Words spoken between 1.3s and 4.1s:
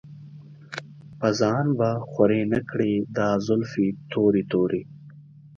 ځان به خوَرې نۀ کړې دا زلفې